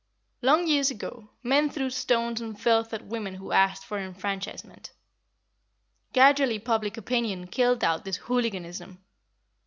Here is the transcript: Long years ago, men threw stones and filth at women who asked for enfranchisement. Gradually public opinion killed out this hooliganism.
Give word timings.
Long 0.41 0.65
years 0.65 0.89
ago, 0.89 1.29
men 1.43 1.69
threw 1.69 1.91
stones 1.91 2.41
and 2.41 2.59
filth 2.59 2.91
at 2.91 3.05
women 3.05 3.35
who 3.35 3.51
asked 3.51 3.85
for 3.85 3.99
enfranchisement. 3.99 4.89
Gradually 6.11 6.57
public 6.57 6.97
opinion 6.97 7.45
killed 7.45 7.83
out 7.83 8.03
this 8.03 8.17
hooliganism. 8.17 8.97